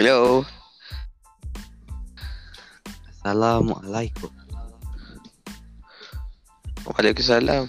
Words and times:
Hello. 0.00 0.48
Assalamualaikum. 3.20 4.32
Waalaikumsalam. 6.88 7.68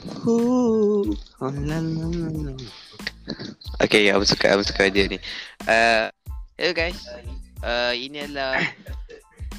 Okay, 3.83 4.15
aku 4.15 4.23
suka 4.23 4.55
aku 4.55 4.63
suka 4.63 4.87
dia 4.87 5.11
ni. 5.11 5.19
Uh, 5.67 6.07
hello 6.55 6.71
guys. 6.71 7.03
Uh, 7.67 7.91
ini 7.99 8.23
adalah 8.23 8.63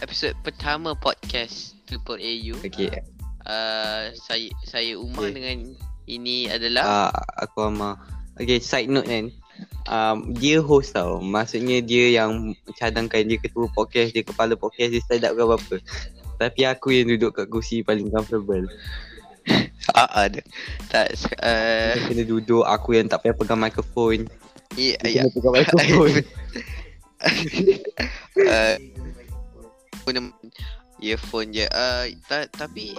episod 0.01 0.33
pertama 0.41 0.97
podcast 0.97 1.77
Triple 1.85 2.25
AU. 2.25 2.57
Okay. 2.65 2.89
Uh, 3.45 4.17
saya 4.17 4.49
saya 4.65 4.97
Umar 4.97 5.29
Okay. 5.29 5.37
dengan 5.37 5.77
ini 6.09 6.49
adalah 6.49 7.13
Uh, 7.13 7.13
aku 7.37 7.69
Amar. 7.69 8.01
Okay, 8.41 8.65
side 8.65 8.89
note 8.89 9.13
kan. 9.13 9.29
Um, 9.91 10.35
dia 10.37 10.63
host 10.63 10.95
tau. 10.95 11.19
Maksudnya 11.19 11.83
dia 11.83 12.23
yang 12.23 12.55
cadangkan 12.79 13.27
dia 13.27 13.39
ketua 13.39 13.67
podcast, 13.75 14.15
dia 14.15 14.23
kepala 14.23 14.55
podcast, 14.55 14.95
dia 14.95 15.03
stand 15.03 15.27
up 15.27 15.35
ke 15.35 15.43
apa-apa. 15.43 15.77
Tapi 16.39 16.61
aku 16.67 16.95
yang 16.95 17.07
duduk 17.11 17.39
kat 17.39 17.47
kursi 17.51 17.83
paling 17.83 18.11
comfortable. 18.11 18.67
ah, 19.99 20.07
ah 20.07 20.31
ada. 20.31 20.43
Tak 20.91 21.07
uh, 21.43 21.93
Dia 21.99 22.03
kena 22.07 22.25
duduk, 22.27 22.63
aku 22.67 22.99
yang 22.99 23.11
tak 23.11 23.27
payah 23.27 23.35
pegang 23.35 23.61
mikrofon. 23.63 24.27
ya 24.79 24.99
Dia 25.03 25.11
ya. 25.11 25.23
kena 25.27 25.31
pegang 25.35 25.55
mikrofon. 25.59 26.13
uh, 28.39 28.75
guna 30.07 30.21
earphone 31.03 31.51
je. 31.51 31.67
Uh, 31.67 32.07
ta- 32.31 32.51
tapi 32.51 32.95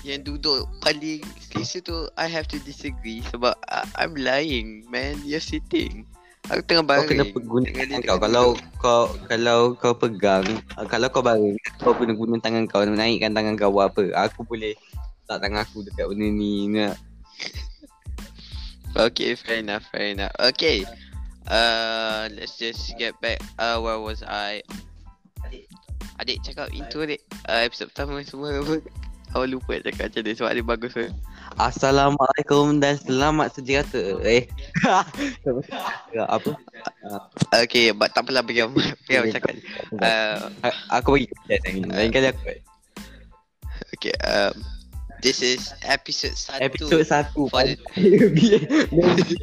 yang 0.00 0.24
duduk 0.24 0.64
paling 0.80 1.20
selesa 1.36 1.84
tu 1.84 2.08
I 2.16 2.26
have 2.28 2.48
to 2.48 2.58
disagree 2.64 3.20
sebab 3.28 3.52
uh, 3.52 3.86
I'm 4.00 4.16
lying 4.16 4.88
man. 4.88 5.20
You're 5.24 5.44
sitting. 5.44 6.08
Aku 6.48 6.64
tengah 6.64 6.82
kau 6.82 6.88
baring 6.88 7.08
kena 7.12 7.24
guna 7.36 7.66
Dengan 7.68 7.86
tangan 7.86 8.02
kau 8.08 8.18
kalau 8.18 8.46
kau 8.80 9.02
kalau 9.28 9.58
kau 9.76 9.94
pegang 9.94 10.46
uh, 10.74 10.86
kalau 10.88 11.06
kau 11.12 11.20
baring 11.20 11.54
kau 11.78 11.92
kena 11.92 12.16
guna 12.16 12.34
tangan 12.40 12.64
kau 12.64 12.82
naikkan 12.82 13.36
tangan 13.36 13.54
kau 13.60 13.70
buat 13.70 13.92
apa? 13.92 14.08
Aku 14.26 14.48
boleh 14.48 14.72
tak 15.28 15.44
tangan 15.44 15.62
aku 15.62 15.84
dekat 15.84 16.08
benda 16.10 16.26
ni 16.26 16.66
nak. 16.72 16.96
Okay 18.96 19.36
fair 19.38 19.62
enough 19.62 19.86
fair 19.92 20.16
enough. 20.16 20.34
Okay 20.40 20.82
uh, 21.46 22.26
let's 22.34 22.56
just 22.56 22.96
get 22.96 23.14
back. 23.20 23.38
Uh, 23.60 23.78
where 23.78 24.00
was 24.00 24.24
I? 24.24 24.64
Adik 26.20 26.40
cakap 26.44 26.68
intro 26.72 27.04
adik. 27.04 27.20
Uh, 27.48 27.64
episode 27.64 27.92
pertama 27.92 28.20
semua 28.24 28.58
apa 28.58 28.80
Awak 29.30 29.46
lupa 29.46 29.70
nak 29.72 29.82
cakap 29.86 30.04
macam 30.10 30.22
ni 30.22 30.32
sebab 30.34 30.50
dia 30.50 30.64
bagus 30.64 30.90
pun 30.90 31.10
Assalamualaikum 31.54 32.78
dan 32.78 32.94
selamat 32.96 33.54
sejahtera 33.54 34.18
eh 34.22 34.50
Ya, 36.14 36.26
apa 36.26 36.50
Okay, 37.62 37.90
but 37.90 38.10
tak 38.10 38.26
apalah 38.26 38.42
biar 38.42 38.66
Okay. 39.06 39.30
cakap. 39.30 39.54
Uh, 39.94 40.50
A- 40.62 40.80
aku 40.98 41.14
bagi 41.14 41.30
lain 41.86 42.10
kali 42.10 42.26
aku 42.26 42.42
okay, 43.92 44.14
um, 44.24 44.54
this 45.20 45.38
is 45.40 45.70
episode 45.84 46.34
satu. 46.34 46.62
episod 46.64 47.02
satu 47.04 47.46
For 47.46 47.62
the- 47.62 47.78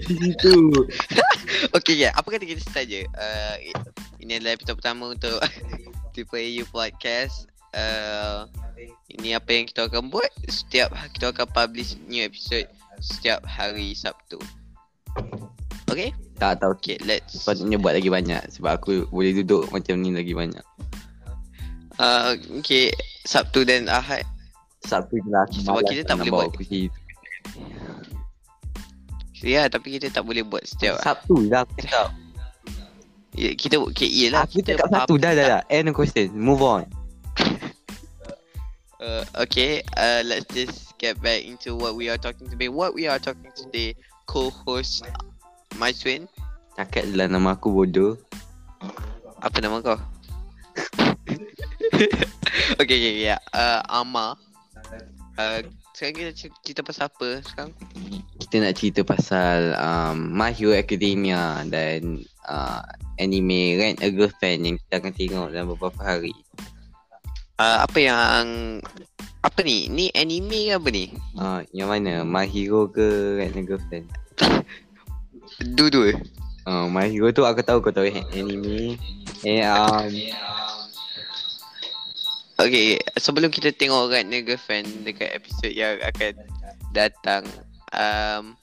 situ 0.03 0.55
Okay, 1.71 1.95
yeah. 1.95 2.11
Apa 2.11 2.35
kata 2.35 2.43
kita 2.43 2.59
start 2.59 2.91
je? 2.91 3.07
Uh, 3.15 3.55
ini 4.19 4.35
adalah 4.35 4.59
episode 4.59 4.75
pertama 4.77 5.13
untuk 5.13 5.37
Triple 6.11 6.43
AU 6.43 6.63
Podcast. 6.67 7.47
Uh, 7.75 8.47
ini 9.11 9.35
apa 9.35 9.49
yang 9.51 9.65
kita 9.67 9.91
akan 9.91 10.07
buat 10.07 10.29
setiap 10.47 10.93
kita 11.11 11.35
akan 11.35 11.47
publish 11.51 11.99
new 12.07 12.23
episode 12.23 12.67
setiap 13.01 13.43
hari 13.43 13.91
Sabtu. 13.93 14.39
Okay? 15.87 16.11
tak 16.37 16.61
tahu 16.61 16.73
Okay, 16.77 16.97
let's 17.03 17.33
sepatutnya 17.33 17.81
buat 17.81 17.97
lagi 17.97 18.09
banyak 18.13 18.41
sebab 18.53 18.77
aku 18.77 19.09
boleh 19.09 19.33
duduk 19.41 19.65
macam 19.73 19.97
ni 19.99 20.13
lagi 20.13 20.37
banyak 20.37 20.61
uh, 21.97 22.37
okay, 22.57 22.93
Sabtu 23.25 23.65
dan 23.65 23.89
Ahad. 23.89 24.23
Sabtu 24.85 25.19
je 25.19 25.29
lah 25.33 25.43
aku 25.49 25.57
Sebab 25.59 25.73
malas 25.81 25.89
kita 25.89 26.03
tak 26.05 26.15
boleh 26.21 26.31
buat. 26.31 26.49
kursi 26.53 26.81
Ya, 29.43 29.69
tapi 29.69 29.87
kita 29.99 30.07
tak 30.13 30.23
boleh 30.23 30.45
buat 30.45 30.63
setiap 30.63 31.01
Sabtu 31.01 31.49
lah 31.49 31.65
aku 31.65 31.81
Ya, 33.37 33.53
kita 33.53 33.77
okay, 33.77 34.09
yelah 34.09 34.49
Aku 34.49 34.65
cakap 34.65 34.89
satu 34.89 35.13
dah 35.19 35.37
dah 35.37 35.45
dah 35.45 35.61
End 35.69 35.93
question 35.93 36.33
Move 36.33 36.63
on 36.63 36.89
Uh, 38.97 39.21
okay, 39.37 39.85
uh, 39.93 40.25
let's 40.25 40.49
just 40.57 40.97
get 40.97 41.21
back 41.21 41.45
into 41.45 41.77
what 41.77 41.93
we 41.93 42.09
are 42.09 42.17
talking 42.17 42.49
today. 42.49 42.65
What 42.65 42.97
we 42.97 43.05
are 43.05 43.21
talking 43.21 43.53
today, 43.53 43.93
co-host 44.25 45.05
my 45.77 45.93
twin. 45.93 46.25
Cakap 46.73 47.05
je 47.05 47.13
lah 47.13 47.29
nama 47.29 47.53
aku 47.57 47.69
bodoh 47.69 48.17
Apa 49.41 49.61
nama 49.61 49.85
kau? 49.85 49.97
okay, 52.81 52.97
okay, 52.97 53.13
yeah. 53.21 53.37
Uh, 53.53 53.85
Ama. 53.85 54.33
Uh, 55.37 55.61
sekarang 55.93 56.13
kita 56.17 56.31
cer- 56.33 56.57
cerita 56.65 56.81
pasal 56.81 57.05
apa 57.13 57.45
sekarang? 57.45 57.73
Kita 58.41 58.55
nak 58.65 58.73
cerita 58.81 59.05
pasal 59.05 59.77
um, 59.77 60.33
My 60.33 60.49
Hero 60.49 60.73
Academia 60.73 61.61
Dan 61.69 62.25
uh, 62.49 62.81
Anime 63.21 63.77
Rent 63.77 64.01
a 64.01 64.09
Girlfriend 64.09 64.65
Yang 64.65 64.75
kita 64.85 64.93
akan 65.01 65.13
tengok 65.13 65.47
dalam 65.53 65.67
beberapa 65.73 66.01
hari 66.01 66.33
Uh, 67.57 67.77
apa 67.81 67.97
yang 67.97 68.45
apa 69.41 69.59
ni? 69.61 69.89
Ni 69.89 70.13
anime 70.13 70.69
ke 70.69 70.73
apa 70.77 70.89
ni? 70.89 71.05
uh, 71.35 71.65
Yang 71.71 71.89
mana 71.89 72.13
My 72.21 72.45
Hero 72.45 72.85
ke 72.85 73.05
Rent 73.35 73.57
a 73.57 73.63
Girlfriend 73.63 74.05
Dua-dua. 75.77 76.13
uh, 76.65 76.85
My 76.85 77.09
Hero 77.09 77.33
tu 77.33 77.41
aku 77.41 77.65
tahu 77.65 77.81
kau 77.81 77.89
tahu 77.89 78.05
anime 78.29 79.01
Eh 79.41 79.65
um, 79.65 80.09
Okay, 82.57 82.97
sebelum 83.13 83.53
kita 83.53 83.69
tengok 83.69 84.09
Rat 84.09 84.25
a 84.25 84.39
Girlfriend 84.41 85.05
dekat 85.05 85.29
episod 85.29 85.69
yang 85.69 86.01
akan 86.01 86.33
datang, 86.89 87.45
um, 87.93 88.57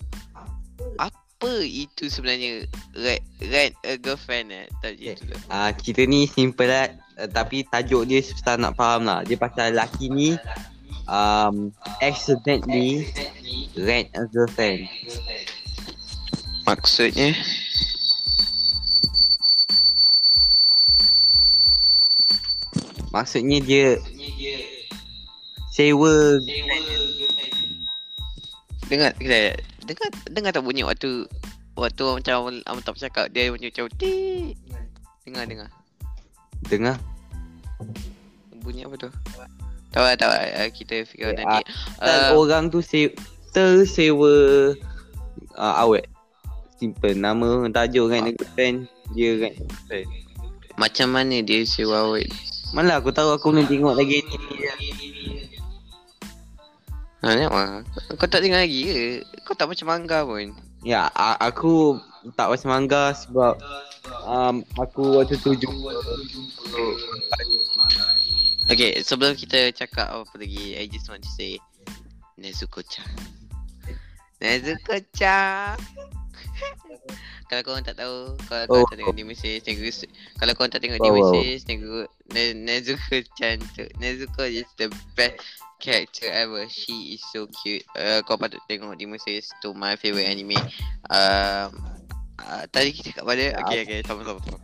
apa 0.98 1.52
itu 1.62 2.10
sebenarnya 2.10 2.66
Rat 2.98 3.74
a 3.86 3.94
Girlfriend 3.94 4.50
eh? 4.50 4.66
Tak 4.82 4.98
Okay. 4.98 5.14
okay. 5.14 5.22
tu. 5.22 5.34
uh, 5.46 5.70
Cerita 5.78 6.02
ni 6.06 6.26
simple 6.26 6.66
lah 6.66 6.90
uh, 7.18 7.28
Tapi 7.28 7.66
tajuk 7.68 8.08
dia 8.08 8.20
susah 8.20 8.58
nak 8.58 8.74
faham 8.78 9.06
lah 9.06 9.22
Dia 9.22 9.36
pasal 9.38 9.74
lelaki 9.74 10.10
ni 10.10 10.34
um, 11.08 11.70
Accidentally 12.02 13.08
Rent 13.78 14.08
a 14.14 14.26
Girlfriend 14.30 14.88
Maksudnya? 16.64 17.36
Maksudnya 23.12 23.58
dia 23.62 23.86
Sewa 25.74 26.38
Dengar, 28.84 29.16
dengar, 29.16 29.58
dengar, 29.88 30.08
dengar 30.28 30.50
tak 30.52 30.62
bunyi 30.62 30.84
waktu 30.84 31.26
waktu 31.74 32.04
macam 32.04 32.62
Amatap 32.62 32.94
cakap 32.98 33.26
dia 33.34 33.50
macam 33.50 33.68
macam 33.70 33.86
tik. 33.98 34.54
Dengar, 35.26 35.44
dengar. 35.48 35.70
Dengar 36.66 36.96
Bunyi 38.64 38.88
apa 38.88 38.96
tu? 38.96 39.10
Tahu 39.92 40.04
lah, 40.04 40.16
tahu 40.16 40.32
lah. 40.32 40.42
Uh, 40.64 40.68
Kita 40.72 41.04
out 41.04 41.12
Okay, 41.12 41.32
nanti. 41.36 41.62
Dan 42.00 42.18
Uh, 42.30 42.30
orang 42.40 42.64
tu 42.72 42.80
se 42.80 43.12
tersewa 43.52 44.32
uh, 45.54 45.74
awet 45.84 46.08
Simple 46.80 47.14
Nama 47.14 47.68
tajuk 47.70 48.10
kan 48.10 48.26
girlfriend 48.26 48.88
Dia 49.14 49.30
kan 49.38 49.52
girlfriend 49.54 50.24
macam 50.74 51.14
mana 51.14 51.38
dia 51.38 51.62
sewa 51.62 52.10
awet? 52.10 52.26
Malah 52.74 52.98
aku 52.98 53.14
tahu 53.14 53.30
aku 53.30 53.54
belum 53.54 53.70
tengok 53.70 53.94
lagi 53.94 54.26
ni 54.26 54.36
Ha, 57.24 57.32
ni 57.40 57.48
apa? 57.48 57.80
Kau 58.20 58.28
tak 58.28 58.44
dengar 58.44 58.60
lagi 58.60 58.84
ke? 58.84 59.00
Kau 59.48 59.56
tak 59.56 59.72
baca 59.72 59.80
manga 59.88 60.28
pun. 60.28 60.52
Ya 60.84 61.08
aku 61.40 61.96
tak 62.32 62.48
baca 62.48 62.64
manga 62.64 63.12
sebab 63.12 63.60
um, 64.24 64.64
Aku 64.80 65.20
waktu 65.20 65.36
tu 65.36 65.52
jumpa 65.52 65.92
Okay, 68.64 68.96
sebelum 69.04 69.36
kita 69.36 69.76
cakap 69.76 70.08
apa 70.08 70.34
lagi, 70.40 70.72
I 70.72 70.88
just 70.88 71.12
want 71.12 71.20
to 71.20 71.28
say 71.36 71.60
Nezuko-chan. 72.40 73.04
Nezuko-chan. 74.40 75.76
kalau 77.52 77.60
korang 77.60 77.84
tak 77.84 78.00
tahu, 78.00 78.32
kalau 78.48 78.64
korang 78.64 78.84
Oh. 78.84 78.88
tak 78.88 78.96
tengok 79.04 79.16
Demon 79.20 79.36
Slayer, 79.36 79.60
Nezuko, 79.68 80.08
kalau 80.40 80.52
korang 80.56 80.72
tak 80.72 80.80
tengok 80.80 80.96
Oh, 80.96 81.04
Demon. 81.12 81.24
Slayer, 81.28 81.56
Nezuko, 81.60 82.00
Ne- 82.32 82.56
Nezuko-chan 82.56 83.56
tu, 83.76 83.84
Nezuko 84.00 84.42
is 84.48 84.64
the 84.80 84.88
best 85.12 85.44
character 85.76 86.32
ever. 86.32 86.64
She 86.72 87.20
is 87.20 87.22
so 87.36 87.44
cute. 87.52 87.84
Uh, 87.92 88.24
kau 88.24 88.40
patut 88.40 88.64
tengok 88.64 88.96
Demon 88.96 89.20
Slayer 89.20 89.44
tu 89.60 89.76
my 89.76 89.92
favorite 90.00 90.24
anime. 90.24 90.56
Um, 91.12 91.93
uh, 92.40 92.64
tadi 92.70 92.90
kita 92.90 93.20
kat 93.20 93.24
mana? 93.26 93.54
Okay, 93.66 93.84
okay, 93.86 93.98
sama 94.02 94.24
sama. 94.26 94.40
sama. 94.42 94.58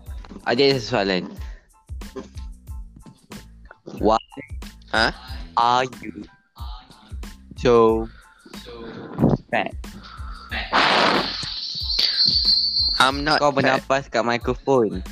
Ada 0.46 0.64
soalan 0.80 1.22
Why 4.00 4.22
Ha? 4.90 5.14
are 5.54 5.86
you 6.02 6.24
so 7.58 8.06
fat? 9.50 9.70
I'm 12.98 13.22
not 13.22 13.38
Kau 13.38 13.50
fat. 13.54 13.62
bernafas 13.62 14.10
kat 14.10 14.22
mikrofon 14.26 15.02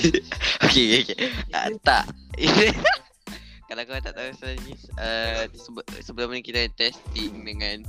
okay, 0.66 1.04
okay, 1.04 1.14
okay. 1.14 1.18
Uh, 1.54 1.70
tak. 1.84 2.04
Kalau 3.70 3.86
kau 3.86 4.02
tak 4.02 4.18
tahu 4.18 4.28
sebenarnya 4.34 4.74
uh, 4.98 5.44
sebe- 5.54 5.88
sebelum 6.02 6.34
ni 6.34 6.42
kita 6.42 6.66
testing 6.74 7.46
dengan 7.46 7.86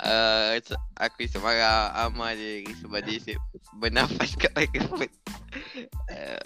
uh, 0.00 0.56
aku 1.00 1.24
semara 1.28 1.92
Amar 2.04 2.36
je 2.36 2.64
sebab 2.80 3.00
dia 3.04 3.20
se- 3.20 3.42
bernafas 3.76 4.36
kat 4.36 4.52
mikrofon. 4.56 5.08
Uh, 6.12 6.40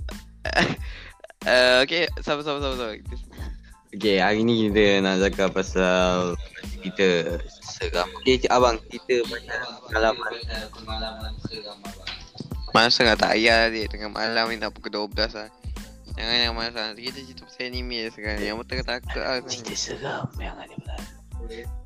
uh, 1.47 1.77
okay, 1.83 2.07
sama 2.23 2.47
sama 2.47 2.63
sama 2.63 2.75
sama. 2.79 2.95
Okay, 3.91 4.23
hari 4.23 4.47
ni 4.47 4.71
kita 4.71 5.03
nak 5.03 5.19
cakap 5.19 5.51
pasal 5.51 6.39
kita 6.79 7.43
seram. 7.67 8.07
Okay, 8.23 8.39
cik 8.39 8.53
abang, 8.55 8.79
kita 8.87 9.27
pasal 9.27 9.51
pengalaman. 9.91 10.31
Masa 12.71 13.03
tak 13.03 13.19
tak 13.19 13.35
payah 13.35 13.67
dia 13.67 13.91
tengah 13.91 14.15
malam 14.15 14.47
ni 14.47 14.63
nak 14.63 14.71
pukul 14.71 15.11
12 15.11 15.35
lah. 15.35 15.51
Jangan 16.15 16.37
yang 16.39 16.55
masa 16.55 16.95
kita 16.95 17.19
cerita 17.19 17.43
pasal 17.49 17.67
anime 17.67 18.07
je 18.07 18.09
sekarang. 18.15 18.43
Yang 18.47 18.57
betul 18.63 18.87
takut 18.87 19.23
lah. 19.25 19.43
Cerita 19.43 19.75
seram 19.75 20.31
yang 20.39 20.55
ada 20.55 20.75
belas. 20.79 21.80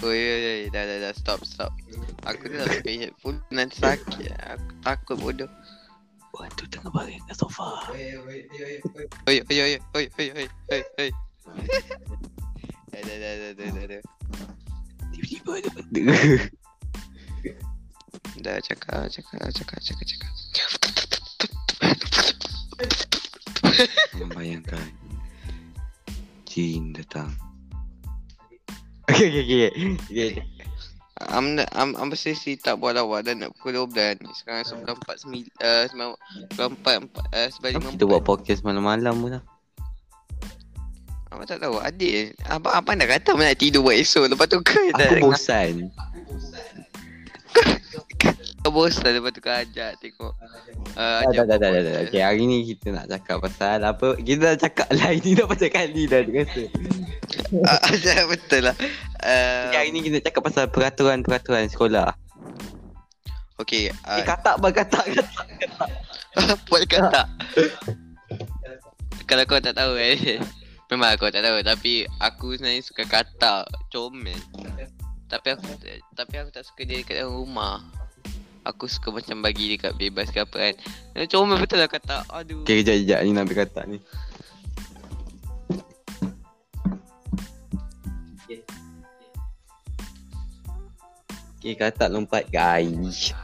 Oi, 0.00 0.16
oi, 0.16 0.42
oi, 0.48 0.60
dah, 0.72 0.80
dah, 0.88 0.96
dah, 0.96 1.12
stop, 1.12 1.44
stop. 1.44 1.76
Aku 2.24 2.48
ni 2.48 2.56
tak 2.56 2.80
pakai 2.80 3.04
headphone, 3.04 3.36
nanti 3.52 3.84
sakit. 3.84 4.32
Aku 4.48 4.72
takut 4.80 5.16
bodoh. 5.20 5.50
Wah, 6.32 6.48
tu 6.56 6.64
tengah 6.72 6.88
baring 6.88 7.20
kat 7.28 7.36
sofa 7.36 7.92
Oi, 7.92 8.16
oi, 8.16 8.40
oi, 8.48 9.44
oi, 9.44 9.44
oi, 9.44 9.76
oi, 9.76 10.06
oi, 10.08 10.08
oi, 10.16 10.28
oi, 10.32 10.48
oi, 10.72 10.82
oi. 10.96 11.10
Dah, 12.88 13.00
dah, 13.04 13.16
dah, 13.20 13.52
dah, 13.52 13.68
dah, 13.76 13.84
dah. 13.92 14.02
Tiba-tiba 15.12 15.50
ada 15.60 15.68
benda. 15.68 16.16
Dah, 18.40 18.56
cakap, 18.64 19.04
cakap, 19.12 19.52
cakap, 19.52 19.78
cakap, 19.84 20.06
cakap. 20.08 20.32
Membayangkan 24.16 24.88
Jin 26.48 26.96
datang. 26.96 27.49
Okay 29.28 29.44
okay 29.44 29.68
okay, 29.68 29.92
okay. 30.08 30.32
Am 31.28 31.60
am 31.76 31.92
am 32.00 32.08
sesi 32.16 32.56
tak 32.56 32.80
buat 32.80 32.96
lawak 32.96 33.28
dan 33.28 33.44
nak 33.44 33.52
pukul 33.60 33.84
12 33.84 34.24
ni. 34.24 34.32
Sekarang 34.32 34.64
9.49 34.64 35.44
eh 35.60 35.84
9.44 36.56 37.36
eh 37.36 37.48
sebalik 37.52 37.74
Kenapa 37.76 37.92
kita 37.92 38.04
buat 38.08 38.24
podcast 38.24 38.64
malam-malam 38.64 39.12
pun 39.20 39.30
lah 39.36 39.44
Abang 41.28 41.44
tak 41.44 41.60
tahu 41.60 41.76
adik 41.84 42.32
Abang 42.48 42.72
abang 42.72 42.96
dah 42.96 43.04
kata 43.04 43.36
abang 43.36 43.44
nak 43.44 43.60
tidur 43.60 43.84
buat 43.84 44.00
esok. 44.00 44.32
Lepas 44.32 44.48
tu 44.48 44.64
dah 44.64 45.08
Aku 45.12 45.28
bosan. 45.28 45.92
Kau 48.64 48.72
bosan 48.72 49.20
lepas 49.20 49.32
tu 49.36 49.40
kau 49.40 49.52
ajak 49.52 49.96
tengok 50.00 50.32
uh, 50.96 51.20
Dah 51.28 51.44
dah 51.44 51.56
dah 51.56 51.68
dah 51.68 51.80
dah 51.80 52.00
Okay 52.08 52.20
hari 52.24 52.44
ni 52.44 52.64
kita 52.64 52.96
nak 52.96 53.12
cakap 53.12 53.44
pasal 53.44 53.84
apa? 53.84 54.16
Kita 54.16 54.56
dah 54.56 54.56
cakap 54.56 54.88
lah 54.96 55.12
ini 55.20 55.36
dah 55.36 55.44
pasal 55.44 55.68
kali 55.68 56.08
dah 56.08 56.24
rasa. 56.24 56.64
Uh, 57.52 58.24
Betul 58.32 58.72
lah 58.72 58.76
okay, 59.20 59.76
Hari 59.76 59.90
ni 59.92 60.00
kita 60.00 60.18
cakap 60.24 60.48
pasal 60.48 60.66
peraturan-peraturan 60.72 61.68
sekolah. 61.68 62.16
Okay 63.60 63.92
uh, 63.92 64.16
Eh 64.16 64.24
katak 64.24 64.56
bang 64.56 64.72
katak. 64.72 65.04
Katak 65.12 66.58
Buat 66.72 66.82
kata 66.88 67.22
Kalau 69.28 69.44
kau 69.44 69.60
tak 69.60 69.76
tahu 69.76 70.00
eh. 70.00 70.40
Memang 70.88 71.14
aku 71.14 71.28
tak 71.28 71.44
tahu 71.44 71.60
Tapi 71.60 72.08
aku 72.18 72.56
sebenarnya 72.56 72.82
suka 72.82 73.04
kata 73.04 73.68
Comel. 73.92 74.40
Tapi 75.28 75.46
aku 75.54 75.68
Tapi 76.16 76.34
aku 76.40 76.50
tak 76.50 76.64
suka 76.64 76.88
dia 76.88 77.04
dekat 77.04 77.20
dalam 77.20 77.36
rumah. 77.36 77.84
Aku 78.64 78.88
suka 78.88 79.12
macam 79.12 79.44
bagi 79.44 79.76
dekat 79.76 79.96
bebas 79.96 80.32
ke 80.32 80.40
apa 80.40 80.56
kan. 80.56 80.74
Eh, 81.20 81.28
Comel 81.28 81.60
betul 81.60 81.84
lah 81.84 81.88
kata 81.92 82.24
Aduh. 82.32 82.64
Okay 82.64 82.80
kejap 82.80 82.96
kejap. 83.04 83.18
Ni 83.22 83.30
nak 83.36 83.44
ambil 83.44 83.56
katak 83.60 83.84
ni 83.86 83.98
Okay 91.60 91.76
katak 91.76 92.08
lompat 92.08 92.48
guys 92.48 93.36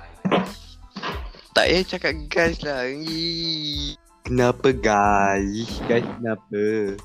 Tak 1.53 1.69
payah 1.69 1.85
cakap 1.85 2.17
guys 2.33 2.65
lah 2.65 2.89
Ih. 2.89 3.93
Kenapa 4.25 4.73
guys? 4.73 5.69
Guys 5.85 6.09
kenapa? 6.17 6.97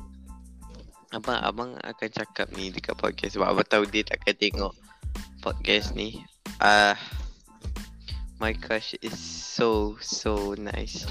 Abang 1.12 1.40
abang 1.44 1.72
akan 1.84 2.10
cakap 2.16 2.48
ni 2.56 2.72
dekat 2.72 2.96
podcast 2.96 3.36
sebab 3.36 3.52
abang 3.52 3.68
tahu 3.68 3.84
dia 3.92 4.08
takkan 4.08 4.40
tengok 4.40 4.72
podcast 5.44 5.92
ni. 6.00 6.24
Ah 6.64 6.96
uh, 6.96 6.98
My 8.40 8.56
crush 8.56 8.96
is 9.04 9.20
so 9.20 10.00
so 10.00 10.56
nice. 10.56 11.04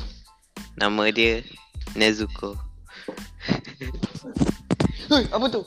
Nama 0.81 1.13
dia 1.13 1.45
Nezuko. 1.93 2.57
Hei, 5.11 5.27
apa 5.27 5.47
tu? 5.51 5.67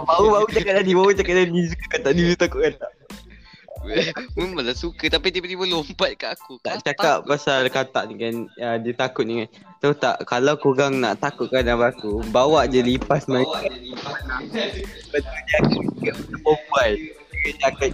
Baru-baru 0.00 0.48
cakap 0.56 0.74
tadi, 0.80 0.96
baru 0.96 1.12
cakap 1.12 1.34
tadi 1.36 1.60
Suka 1.68 1.86
katak 1.92 2.12
ni, 2.16 2.32
takut 2.32 2.60
katak 2.64 2.92
Memanglah 4.36 4.76
suka 4.76 5.08
tapi 5.08 5.32
tiba-tiba 5.32 5.64
lompat 5.64 6.12
kat 6.16 6.36
aku. 6.36 6.60
Tak 6.60 6.84
cakap 6.84 7.24
takut. 7.24 7.28
pasal 7.32 7.68
katak 7.72 8.12
ni 8.12 8.14
kan. 8.20 8.34
Uh, 8.60 8.76
Dia 8.76 8.92
takut 8.92 9.24
ni 9.24 9.44
kan. 9.44 9.48
Tahu 9.80 9.92
tak, 9.96 10.16
kalau 10.28 10.56
korang 10.60 11.00
nak 11.00 11.16
takutkan 11.20 11.64
nama 11.64 11.88
aku 11.88 12.20
Bawa 12.28 12.68
je 12.68 12.84
lipas 12.84 13.24
main 13.24 13.48
Lepas 13.48 15.20
tu 15.24 15.32
dia 15.32 15.56
akan 15.64 15.84
cakap 15.96 16.16
perempuan. 16.28 16.92
Dia 17.40 17.68
akan 17.72 17.90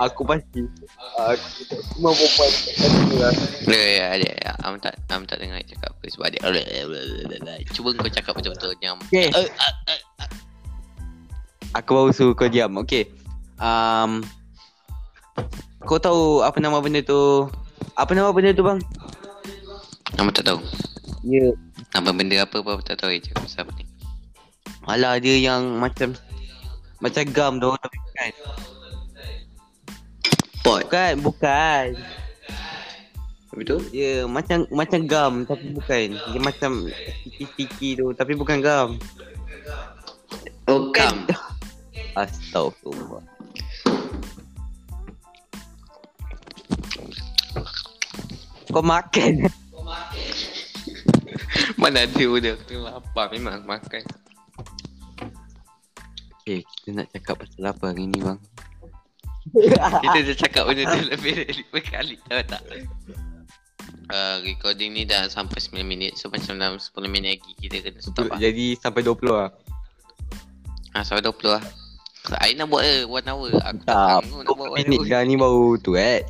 Aku 0.00 0.24
pasti 0.24 0.64
uh, 1.20 1.34
Semua 1.92 2.12
perempuan 2.16 2.50
lah. 3.20 3.32
Ya 3.68 3.82
ya 3.82 4.08
ya. 4.16 4.32
ya. 4.40 4.52
Am 4.64 4.80
tak 4.80 4.96
am 5.12 5.28
tak 5.28 5.42
dengar 5.42 5.60
cakap 5.68 5.92
apa 5.92 6.04
sebab 6.08 6.28
dia 6.32 6.40
Cuba 7.76 7.92
kau 7.92 8.08
cakap 8.08 8.32
betul-betul 8.38 8.72
nyam. 8.80 8.96
Okay. 9.12 9.28
Eh, 9.28 9.48
ah, 9.60 9.72
ah, 9.92 9.98
ah. 10.24 10.28
Aku 11.80 11.96
baru 11.96 12.12
suruh 12.12 12.36
kau 12.36 12.48
diam 12.48 12.72
Okay 12.80 13.08
um, 13.62 14.20
Kau 15.82 15.98
tahu 15.98 16.44
apa 16.44 16.60
nama 16.60 16.80
benda 16.84 17.00
tu 17.00 17.48
Apa 17.96 18.12
nama 18.12 18.32
benda 18.32 18.52
tu 18.52 18.64
bang? 18.64 18.80
Nama 20.12 20.28
tak 20.28 20.44
tahu. 20.44 20.60
Ya 21.24 21.48
yeah. 21.48 21.52
Nama 21.96 22.10
benda 22.12 22.36
apa 22.44 22.60
apa 22.60 22.80
tak 22.84 23.00
tahu 23.00 23.16
je 23.16 23.32
cakap 23.32 23.48
pasal 23.48 23.64
apa 23.64 23.72
ni. 23.80 23.84
Alah 24.84 25.16
dia 25.16 25.40
yang 25.40 25.80
macam 25.80 26.12
Macam 27.00 27.22
gam 27.32 27.56
tu 27.56 27.72
tapi 27.80 27.96
Pot. 30.62 30.86
Bukan, 30.86 31.14
bukan 31.26 31.98
Betul? 33.52 33.84
Dia 33.92 34.24
macam 34.24 34.64
macam 34.72 35.00
gam 35.04 35.32
tapi 35.44 35.74
bukan 35.74 36.16
Dia 36.16 36.40
macam 36.40 36.88
sticky-sticky 36.88 38.00
tu 38.00 38.06
tapi 38.14 38.32
bukan 38.38 38.62
gam 38.62 38.88
Oh, 40.70 40.94
kam. 40.94 41.26
Astagfirullah 42.22 43.26
Kau 48.72 48.80
makan 48.80 49.42
Mana 51.82 52.06
ada 52.06 52.24
udah 52.24 52.54
Aku 52.54 52.78
lapar 52.78 53.26
memang 53.34 53.66
makan. 53.66 54.06
Okay, 56.42 56.62
kita 56.62 56.88
nak 56.94 57.06
cakap 57.14 57.42
pasal 57.42 57.70
apa 57.70 57.90
hari 57.90 58.06
ni 58.06 58.18
bang? 58.18 58.38
Kita 60.04 60.18
dah 60.26 60.36
cakap 60.36 60.62
benda 60.68 60.82
tu 60.88 61.00
lebih 61.08 61.32
dari 61.36 61.52
lima 61.60 61.80
kali 61.80 62.14
tahu 62.24 62.42
tak? 62.48 62.62
Uh, 64.12 64.36
recording 64.44 64.92
ni 64.92 65.08
dah 65.08 65.24
sampai 65.24 65.56
9 65.56 65.88
minit 65.88 66.20
So 66.20 66.28
macam 66.28 66.60
dalam 66.60 66.76
10 66.76 66.92
minit 67.08 67.40
lagi 67.40 67.52
kita 67.56 67.76
kena 67.80 68.00
stop 68.00 68.28
lah. 68.28 68.36
Jadi 68.36 68.76
sampai 68.76 69.00
20 69.04 69.28
lah. 69.32 69.50
Ah, 70.92 71.00
sampai 71.04 71.24
20 71.24 71.48
lah. 71.48 71.62
Ain 72.38 72.54
nak 72.54 72.70
buat 72.70 72.82
eh, 72.84 73.02
one 73.02 73.26
hour. 73.26 73.50
Aku 73.50 73.82
tak 73.82 73.96
Tak, 73.96 74.20
sanggup 74.22 74.44
nak 74.44 74.56
buat 74.56 74.70
one 74.72 74.78
minit 74.84 75.00
hour. 75.00 75.08
dah 75.08 75.20
ni 75.24 75.34
baru 75.36 75.68
tu 75.80 75.92
eh 75.96 76.20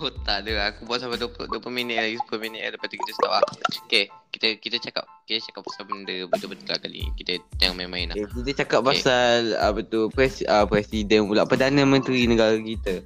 Oh 0.00 0.08
tak 0.24 0.48
ada 0.48 0.72
Aku 0.72 0.88
buat 0.88 0.96
sampai 0.96 1.20
20, 1.20 1.60
20 1.60 1.60
minit 1.68 2.00
lagi 2.00 2.16
10 2.16 2.40
minit 2.40 2.60
Lepas 2.72 2.88
tu 2.88 2.96
kita 2.96 3.12
stop 3.12 3.32
lah 3.36 3.44
Okay 3.84 4.08
Kita 4.32 4.56
kita 4.56 4.76
cakap 4.80 5.04
Kita 5.28 5.44
cakap 5.44 5.62
pasal 5.68 5.84
benda 5.84 6.16
betul-betul 6.24 6.72
lah 6.72 6.80
kali 6.80 7.04
ni 7.04 7.10
Kita 7.20 7.32
jangan 7.60 7.76
main-main 7.76 8.08
lah 8.08 8.16
Okay, 8.16 8.26
kita 8.40 8.50
cakap 8.64 8.80
Okay. 8.80 8.88
pasal 8.96 9.60
apa 9.60 9.80
tu 9.84 10.08
pres, 10.08 10.40
uh, 10.48 10.64
presiden 10.64 11.28
pula 11.28 11.44
Perdana 11.44 11.84
Menteri 11.84 12.24
negara 12.24 12.56
kita. 12.56 13.04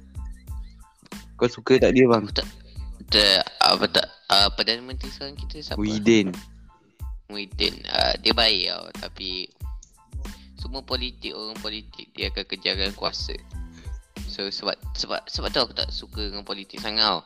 Kau 1.35 1.51
suka 1.51 1.75
tak 1.83 1.91
dia 1.99 2.07
bang? 2.07 2.23
Aku 2.23 2.31
tak 2.31 2.47
Kita 3.03 3.43
Apa 3.59 3.85
tak 3.91 4.07
uh, 4.31 4.47
Perdana 4.55 4.79
Menteri 4.79 5.11
sekarang 5.11 5.35
kita 5.35 5.59
siapa? 5.59 5.75
Widen. 5.75 6.31
Muhyiddin 7.27 7.75
uh, 7.91 8.15
Dia 8.23 8.31
baik 8.31 8.71
tau 8.71 8.85
Tapi 9.03 9.51
Semua 10.55 10.79
politik 10.79 11.35
Orang 11.35 11.59
politik 11.59 12.07
Dia 12.15 12.31
akan 12.31 12.45
kejarkan 12.47 12.95
kuasa 12.95 13.35
So 14.35 14.51
sebab 14.51 14.75
Sebab 14.99 15.23
sebab 15.31 15.47
tu 15.47 15.59
aku 15.63 15.71
tak 15.71 15.87
suka 15.95 16.27
Dengan 16.27 16.43
politik 16.43 16.83
sangat 16.83 17.07
tau 17.07 17.23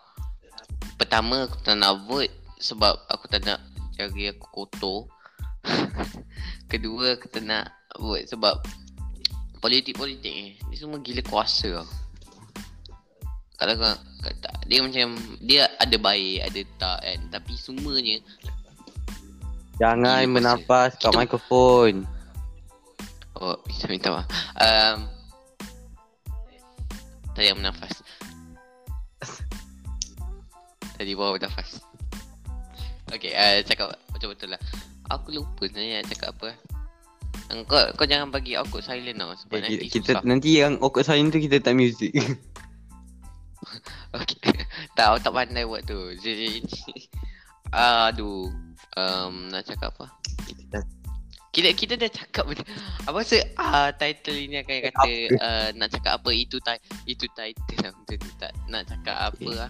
Pertama 1.01 1.49
aku 1.49 1.57
tak 1.65 1.81
nak 1.81 2.05
vote 2.05 2.29
Sebab 2.61 3.09
aku 3.09 3.25
tak 3.33 3.49
nak 3.49 3.57
Jari 3.97 4.29
aku 4.29 4.45
kotor 4.53 5.09
Kedua 6.71 7.17
aku 7.17 7.25
tak 7.33 7.49
nak 7.49 7.73
vote 7.97 8.29
Sebab 8.29 8.61
Politik-politik 9.57 10.29
ni 10.31 10.47
Dia 10.69 10.77
semua 10.77 11.01
gila 11.01 11.25
kuasa 11.25 11.81
tau 11.81 11.89
Kalau 13.57 13.73
kau 13.75 13.97
tak 14.45 14.53
dia 14.69 14.85
macam 14.85 15.17
dia 15.41 15.65
ada 15.81 15.97
baik, 15.97 16.45
ada 16.45 16.61
tak 16.77 16.99
kan. 17.01 17.19
Tapi 17.33 17.53
semuanya 17.57 18.21
Jangan 19.79 20.27
menafas 20.27 20.99
kat 20.99 21.09
Kita- 21.09 21.23
mikrofon. 21.23 22.03
Oh, 23.39 23.55
minta 23.89 24.11
maaf. 24.11 24.27
Um, 24.59 25.18
tadi 27.39 27.55
bernafas. 27.55 27.95
tadi 30.99 31.11
bawa 31.15 31.39
bernafas. 31.39 31.79
Okay, 33.15 33.31
uh, 33.31 33.63
cakap 33.63 33.95
betul-betul 34.11 34.51
lah. 34.51 34.61
Aku 35.07 35.31
lupa 35.31 35.63
sebenarnya 35.65 36.03
nak 36.03 36.11
cakap 36.11 36.35
apa. 36.35 36.49
Kau, 37.65 37.81
kau 37.97 38.05
jangan 38.05 38.29
bagi 38.29 38.53
awkward 38.53 38.85
silent 38.85 39.17
tau 39.17 39.33
sebab 39.33 39.57
Okay, 39.57 39.63
nanti 39.65 39.87
kita 39.89 40.11
susah. 40.19 40.21
nanti 40.27 40.49
yang 40.61 40.77
awkward 40.83 41.07
silent 41.07 41.31
tu 41.31 41.39
kita 41.39 41.63
tak 41.63 41.79
music. 41.79 42.11
Okay. 44.09 44.65
tak, 44.97 45.05
aku 45.05 45.21
tak 45.21 45.33
pandai 45.37 45.69
buat 45.69 45.85
tu. 45.85 45.93
Aduh. 48.09 48.49
Um, 48.97 49.53
nak 49.53 49.69
cakap 49.69 49.93
apa? 49.93 50.18
Kita 51.49 51.73
kita 51.73 51.93
dah 51.97 52.07
cakap 52.07 52.45
benda. 52.45 52.61
Apa 53.03 53.25
rasa 53.25 53.41
uh, 53.57 53.89
title 53.91 54.37
ini 54.37 54.61
akan 54.61 54.77
kata 54.85 55.11
uh, 55.35 55.67
nak 55.73 55.89
cakap 55.89 56.21
apa 56.21 56.29
itu 56.29 56.61
ti- 56.61 56.83
itu 57.07 57.25
title 57.33 57.77
lah 57.81 57.91
tu 58.05 58.29
tak 58.37 58.53
nak 58.67 58.85
cakap 58.85 59.33
apa 59.33 59.49
lah. 59.49 59.69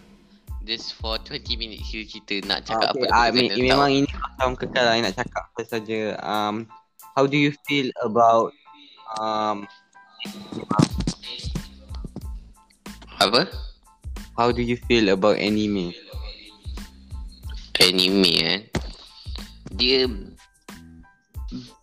Just 0.59 0.91
for 0.93 1.15
20 1.17 1.55
minutes 1.55 1.87
kita, 1.87 2.03
kita 2.19 2.35
nak 2.43 2.59
Ah, 2.59 2.65
cakap 2.67 2.91
okay. 2.93 3.07
apa. 3.07 3.15
ah, 3.15 3.27
kita 3.31 3.37
me- 3.55 3.63
memang 3.63 3.89
tahu. 3.89 3.97
ini 3.97 4.07
macam 4.11 4.49
kekal 4.59 4.83
lah 4.83 4.95
nak 4.99 5.15
cakap 5.15 5.43
apa 5.47 5.61
saja. 5.63 5.99
Um, 6.19 6.55
how 7.15 7.23
do 7.23 7.39
you 7.39 7.55
feel 7.63 7.87
about 8.03 8.51
um 9.15 9.63
apa? 13.17 13.47
how 14.35 14.51
do 14.51 14.59
you 14.59 14.75
feel 14.85 15.07
about 15.09 15.35
anime? 15.35 15.95
Anime 17.79 18.31
kan. 18.35 18.59
Dia 19.71 20.11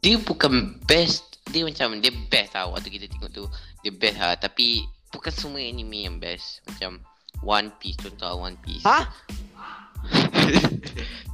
dia 0.07 0.23
bukan 0.23 0.79
best 0.87 1.43
dia 1.51 1.67
macam 1.67 1.99
dia 1.99 2.15
best 2.31 2.55
lah 2.55 2.71
waktu 2.71 2.95
kita 2.95 3.11
tengok 3.11 3.35
tu 3.35 3.43
dia 3.83 3.91
best 3.91 4.23
lah 4.23 4.39
tapi 4.39 4.87
bukan 5.11 5.35
semua 5.35 5.59
anime 5.59 6.07
yang 6.07 6.23
best 6.23 6.63
macam 6.63 7.03
One 7.43 7.75
Piece 7.83 7.99
contoh 7.99 8.23
lah 8.23 8.39
One 8.39 8.55
Piece 8.63 8.87
Hah? 8.87 9.11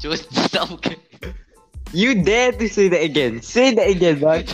Cuma 0.00 0.17
tak 0.49 0.64
bukan 0.73 0.97
You 1.93 2.25
dare 2.25 2.57
to 2.57 2.64
say 2.73 2.88
that 2.88 3.05
again? 3.05 3.45
Say 3.45 3.76
that 3.76 3.85
again, 3.85 4.17
bang. 4.17 4.49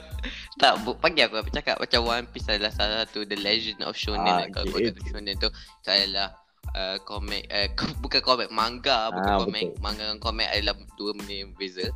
tak, 0.60 0.82
bu- 0.82 0.98
pagi 0.98 1.22
aku 1.22 1.38
apa 1.38 1.46
cakap 1.54 1.78
macam 1.78 2.02
One 2.02 2.26
Piece 2.26 2.50
adalah 2.50 2.74
salah 2.74 3.06
satu 3.06 3.22
The 3.22 3.38
Legend 3.38 3.86
of 3.86 3.94
Shonen 3.94 4.26
Ah, 4.26 4.42
lah. 4.42 4.46
Kalau 4.50 4.74
okay. 4.74 4.90
kau 4.90 5.06
Shonen 5.06 5.38
tu 5.38 5.46
itu 5.54 5.86
adalah 5.86 6.34
uh, 6.74 6.98
komik 7.06 7.46
uh, 7.46 7.70
bukan 8.02 8.20
komik 8.26 8.50
manga 8.50 9.14
bukan 9.14 9.30
Ah, 9.30 9.38
komik 9.38 9.70
manga 9.78 10.02
dan 10.02 10.18
komik 10.18 10.50
adalah 10.50 10.74
dua 10.98 11.14
benda 11.14 11.30
yang 11.30 11.54
berbeza. 11.54 11.86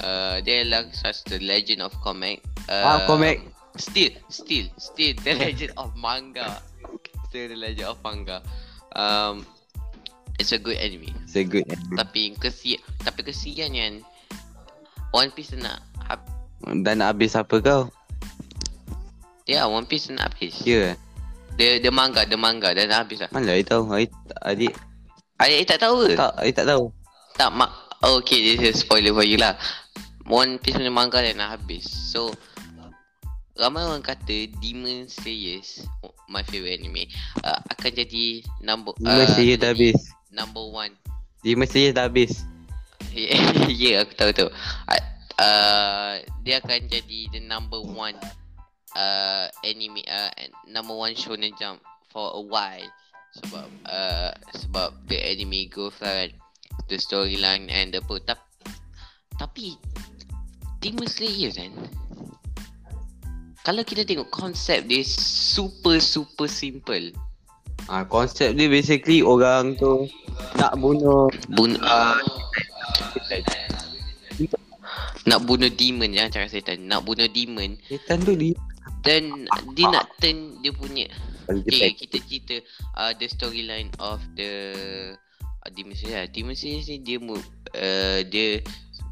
Uh, 0.00 0.36
dia 0.40 0.62
adalah 0.62 0.88
satu 0.90 1.36
The 1.36 1.40
Legend 1.40 1.80
of 1.80 1.92
Comic. 2.00 2.44
Uh, 2.66 2.84
Ah, 2.84 2.98
comic. 3.06 3.40
Still, 3.76 4.12
still, 4.26 4.66
still 4.76 5.12
The 5.20 5.32
Legend 5.42 5.72
of 5.76 5.92
Manga. 5.94 6.60
Still 7.28 7.52
The 7.52 7.58
Legend 7.58 7.88
of 7.88 7.98
Manga. 8.00 8.40
Um, 8.92 9.44
it's 10.36 10.52
a 10.52 10.58
good 10.58 10.76
anime. 10.76 11.12
It's 11.24 11.36
a 11.36 11.44
good 11.44 11.64
anime. 11.66 11.96
Tapi 11.96 12.36
kesi 12.36 12.76
tapi 13.00 13.20
kesian 13.22 13.72
kan 13.72 13.94
One 15.12 15.30
Piece 15.30 15.52
nak 15.54 15.80
hab- 16.02 16.24
Dan 16.64 17.00
nak 17.00 17.14
habis 17.14 17.36
apa 17.36 17.60
kau? 17.60 17.88
Ya, 19.44 19.64
One 19.64 19.86
Piece 19.86 20.10
nak 20.10 20.32
habis. 20.32 20.58
Ya. 20.64 20.72
Yeah. 20.72 20.92
Dia 21.56 21.80
dia 21.80 21.88
manga, 21.88 22.20
dia 22.24 22.36
manga 22.36 22.72
dah 22.72 22.84
nak 22.84 23.06
habis 23.06 23.24
lah. 23.24 23.30
Mana 23.32 23.56
I 23.56 23.64
tahu? 23.64 23.88
I, 23.88 24.04
adik 24.44 24.76
Adik 25.36 25.68
tak 25.68 25.84
tahu 25.84 26.04
ke? 26.04 26.16
tak, 26.16 26.32
I 26.36 26.50
tak 26.50 26.66
tahu. 26.66 26.88
Tak 27.36 27.52
mak. 27.52 27.68
Oh, 28.00 28.20
okay, 28.20 28.40
this 28.40 28.60
is 28.60 28.80
spoiler 28.80 29.12
for 29.12 29.24
you 29.24 29.36
lah. 29.36 29.56
One 30.26 30.58
Piece 30.58 30.78
punya 30.78 30.90
manga 30.90 31.22
dah 31.22 31.34
nak 31.34 31.50
habis. 31.58 31.86
So 31.86 32.34
ramai 33.56 33.86
orang 33.86 34.04
kata 34.04 34.52
Demon 34.60 35.08
Slayers, 35.08 35.86
oh, 36.04 36.12
my 36.28 36.44
favorite 36.44 36.76
anime, 36.76 37.08
uh, 37.40 37.56
akan 37.72 37.90
jadi 37.94 38.44
number 38.60 38.92
Demon 39.00 39.24
uh, 39.24 39.30
Slayer 39.32 39.56
dah 39.56 39.70
habis. 39.72 39.96
Number 40.28 40.64
one. 40.66 40.92
Demon 41.40 41.68
Slayer 41.68 41.96
dah 41.96 42.06
habis. 42.06 42.42
Ya, 43.16 43.32
yeah, 43.72 44.04
aku 44.04 44.12
tahu 44.12 44.30
tu. 44.36 44.46
Uh, 44.92 45.02
uh, 45.40 46.20
dia 46.44 46.60
akan 46.60 46.84
jadi 46.84 47.32
the 47.32 47.40
number 47.40 47.80
one 47.80 48.16
uh, 48.92 49.48
anime 49.64 50.04
uh, 50.08 50.32
number 50.68 50.92
one 50.96 51.16
shonen 51.16 51.52
jump 51.56 51.80
for 52.08 52.32
a 52.36 52.42
while 52.42 52.88
sebab 53.36 53.68
uh, 53.88 54.32
sebab 54.56 54.96
the 55.08 55.16
anime 55.20 55.68
growth 55.68 56.00
lah 56.00 56.24
kan 56.24 56.30
the 56.88 56.96
storyline 56.96 57.68
and 57.68 57.92
the 57.92 58.00
apa 58.00 58.16
Tap, 58.24 58.40
tapi 59.36 59.76
Demon 60.80 61.08
Slayer 61.08 61.52
kan 61.52 61.72
kalau 63.66 63.82
kita 63.82 64.06
tengok 64.06 64.30
konsep 64.30 64.86
dia 64.86 65.02
super 65.06 65.98
super 65.98 66.46
simple 66.46 67.10
Ah, 67.86 68.02
konsep 68.02 68.58
dia 68.58 68.66
basically 68.66 69.22
orang 69.22 69.78
tu 69.78 70.10
nak 70.58 70.74
bunuh 70.74 71.30
Bun 71.54 71.78
uh, 71.78 72.18
nak 75.26 75.42
bunuh 75.46 75.70
demon 75.70 76.10
jangan 76.10 76.30
cakap 76.34 76.50
setan 76.50 76.86
nak 76.90 77.06
bunuh 77.06 77.30
demon 77.30 77.78
setan 77.86 78.22
tu 78.26 78.34
dia. 78.34 78.54
dan 79.06 79.46
dia 79.74 79.86
nak 79.90 80.06
turn 80.18 80.58
dia 80.62 80.74
punya 80.74 81.06
Okay. 81.46 81.62
okay 81.62 81.90
kita 81.94 82.16
cerita 82.26 82.56
uh, 82.98 83.14
the 83.22 83.30
storyline 83.30 83.86
of 84.02 84.18
the 84.34 84.50
uh, 85.62 85.68
Demon 85.70 85.94
Slayer 85.94 86.26
Demon 86.26 86.58
Slayer 86.58 86.82
ni 86.82 86.98
dia 87.06 87.22
mu, 87.22 87.38
uh, 87.76 88.20
dia 88.26 88.60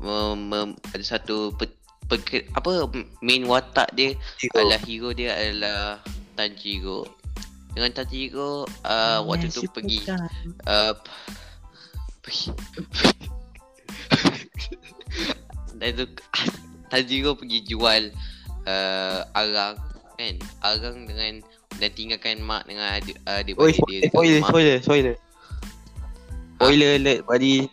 mem, 0.01 0.37
mem, 0.49 0.69
ada 0.93 1.05
satu 1.05 1.53
pe, 1.57 1.69
pe, 2.09 2.45
apa 2.57 2.89
main 3.25 3.45
watak 3.49 3.89
dia 3.97 4.17
adalah 4.53 4.81
hero 4.85 5.13
dia 5.13 5.33
adalah 5.37 6.01
Tanjiro. 6.35 7.07
Dengan 7.75 7.91
Tanjiro 7.95 8.67
uh, 8.87 9.19
waktu 9.27 9.51
tu 9.51 9.67
pergi 9.71 10.03
uh, 10.67 10.95
pergi 12.23 12.51
dan 15.79 15.91
tu 15.95 16.07
Tanjiro 16.93 17.35
pergi 17.35 17.59
jual 17.67 18.13
uh, 18.67 19.21
arang 19.35 19.79
kan? 20.15 20.35
Arang 20.63 21.07
dengan 21.07 21.43
dan 21.83 21.91
tinggalkan 21.91 22.39
mak 22.39 22.63
dengan 22.71 22.87
adik 22.95 23.19
adik 23.27 23.59
Oi, 23.59 23.75
dia 23.91 24.07
spoiler, 24.07 24.07
spoiler, 24.07 24.39
spoiler, 24.39 24.77
spoiler. 24.79 25.15
Spoiler 26.55 26.91
alert, 26.97 27.21
buddy. 27.27 27.67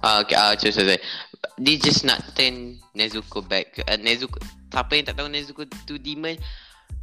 Ah, 0.00 0.24
okay, 0.24 0.36
ah, 0.36 0.56
sorry, 0.56 0.72
sorry. 0.72 0.98
Dia 1.60 1.76
just 1.76 2.08
nak 2.08 2.24
turn 2.32 2.80
Nezuko 2.96 3.44
back. 3.44 3.84
Uh, 3.84 4.00
Nezuko, 4.00 4.40
siapa 4.72 4.96
yang 4.96 5.04
tak 5.12 5.16
tahu 5.20 5.28
Nezuko 5.28 5.68
tu 5.84 6.00
demon, 6.00 6.40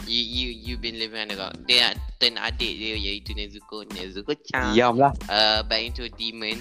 you 0.10 0.22
you 0.22 0.48
you 0.50 0.74
been 0.82 0.98
living 0.98 1.22
under 1.22 1.38
rock. 1.38 1.54
Dia 1.70 1.94
nak 1.94 1.96
turn 2.18 2.42
adik 2.42 2.74
dia 2.74 2.98
iaitu 2.98 3.38
Nezuko, 3.38 3.86
Nezuko 3.94 4.34
chan. 4.34 4.74
Diam 4.74 4.98
lah. 4.98 5.14
Uh, 5.30 5.62
back 5.70 5.86
into 5.86 6.10
a 6.10 6.12
demon. 6.14 6.58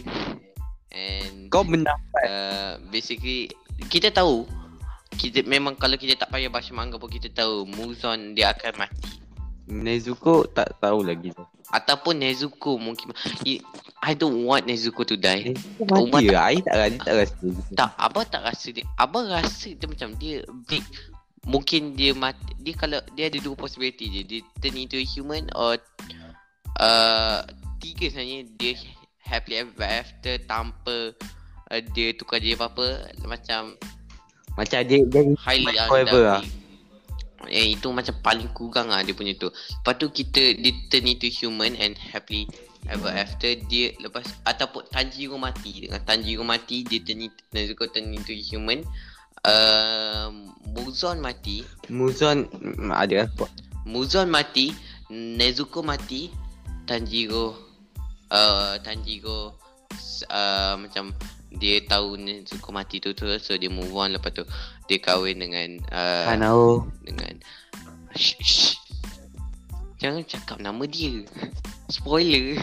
And 0.93 1.49
Kau 1.53 1.65
benar. 1.65 1.97
uh, 2.25 2.81
basically 2.89 3.53
kita 3.93 4.09
tahu 4.13 4.49
kita 5.17 5.45
memang 5.45 5.77
kalau 5.77 5.97
kita 5.97 6.17
tak 6.17 6.33
payah 6.33 6.53
baca 6.53 6.71
manga 6.77 6.97
pun 7.01 7.09
kita 7.09 7.33
tahu 7.33 7.65
Muzon 7.69 8.33
dia 8.37 8.53
akan 8.53 8.85
mati 8.85 9.25
Nezuko 9.67 10.47
tak 10.47 10.79
tahu 10.79 11.03
lagi 11.03 11.35
ataupun 11.75 12.23
Nezuko 12.23 12.79
mungkin 12.79 13.11
I, 13.99 14.15
don't 14.15 14.47
want 14.47 14.71
Nezuko 14.71 15.03
to 15.03 15.19
die 15.19 15.51
Nezuko 15.51 16.07
Umat- 16.07 16.23
mati 16.23 16.31
ke? 16.31 16.39
I 16.39 16.57
tak 16.63 16.75
rasa, 16.79 16.99
tak 17.03 17.15
rasa. 17.19 17.47
tak 17.75 17.91
abang 17.99 18.27
tak 18.31 18.43
rasa 18.47 18.67
dia 18.71 18.85
abang 18.95 19.27
rasa 19.27 19.69
dia 19.75 19.87
macam 19.91 20.15
dia 20.23 20.47
big 20.71 20.87
mungkin 21.47 21.99
dia 21.99 22.15
mati 22.15 22.55
dia 22.63 22.75
kalau 22.79 23.03
dia 23.19 23.27
ada 23.27 23.39
dua 23.43 23.59
possibility 23.59 24.07
je 24.11 24.21
dia 24.23 24.41
turn 24.63 24.79
into 24.79 24.99
a 24.99 25.07
human 25.07 25.51
or 25.59 25.75
uh, 26.79 27.43
tiga 27.83 28.07
sebenarnya 28.11 28.47
dia 28.59 28.73
happily 29.27 29.67
ever 29.67 29.87
after 29.87 30.39
tanpa 30.47 31.11
uh, 31.75 31.81
dia 31.95 32.15
tukar 32.15 32.39
jadi 32.39 32.55
apa-apa 32.55 33.11
macam 33.27 33.75
Macam 34.55 34.81
dia 34.89 35.03
jadi 35.05 35.35
highly 35.37 35.75
forever 35.91 36.23
lah. 36.39 36.43
Eh 37.45 37.77
itu 37.77 37.93
macam 37.93 38.17
paling 38.25 38.49
kurang 38.57 38.89
lah 38.89 39.05
dia 39.05 39.13
punya 39.13 39.37
tu. 39.37 39.53
Lepas 39.53 39.95
tu 40.01 40.09
kita 40.09 40.57
dia 40.57 40.73
turn 40.89 41.05
into 41.05 41.29
human 41.29 41.77
and 41.77 41.95
happily 42.01 42.49
ever 42.89 43.13
after 43.13 43.53
dia 43.69 43.93
lepas 44.01 44.25
ataupun 44.47 44.87
Tanjiro 44.89 45.37
mati 45.37 45.85
dengan 45.85 46.01
Tanjiro 46.07 46.47
mati 46.47 46.87
dia 46.87 47.03
turn 47.05 47.29
into, 47.29 47.43
Nezuko 47.53 47.85
turn 47.93 48.15
into 48.15 48.33
human. 48.33 48.83
Uh, 49.47 50.33
Muzon 50.75 51.23
mati, 51.23 51.63
Muzon 51.87 52.51
ada 52.91 53.31
apa? 53.31 53.47
Muzon 53.87 54.27
mati, 54.27 54.75
Nezuko 55.13 55.87
mati, 55.87 56.35
Tanjiro 56.83 57.55
uh, 58.33 58.75
Tanjiro 58.83 59.55
uh, 60.31 60.75
macam 60.81 61.15
dia 61.57 61.81
tahu 61.83 62.17
Nezuko 62.17 62.71
mati 62.71 62.99
tu 62.99 63.13
tu 63.13 63.25
so 63.37 63.55
dia 63.55 63.69
move 63.69 63.91
on 63.91 64.13
lepas 64.13 64.31
tu 64.31 64.45
dia 64.87 64.99
kahwin 64.99 65.41
dengan 65.41 65.81
uh, 65.89 66.25
Kanao. 66.29 66.85
dengan 67.03 67.33
shh, 68.13 68.37
shh. 68.39 68.73
Jangan 69.97 70.29
cakap 70.29 70.61
nama 70.61 70.85
dia. 70.85 71.25
Spoiler. 71.89 72.61